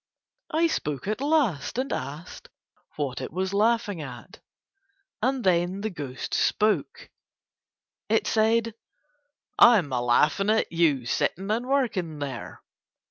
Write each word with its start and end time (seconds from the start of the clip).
I 0.49 0.65
spoke 0.65 1.07
at 1.07 1.21
last 1.21 1.77
and 1.77 1.93
asked 1.93 2.49
what 2.95 3.21
it 3.21 3.31
was 3.31 3.53
laughing 3.53 4.01
at, 4.01 4.39
and 5.21 5.43
then 5.43 5.81
the 5.81 5.91
ghost 5.91 6.33
spoke. 6.33 7.11
It 8.09 8.25
said: 8.25 8.73
"I'm 9.59 9.93
a 9.93 10.01
laughin' 10.01 10.49
at 10.49 10.71
you 10.71 11.05
sittin' 11.05 11.51
and 11.51 11.67
workin' 11.67 12.17
there." 12.17 12.63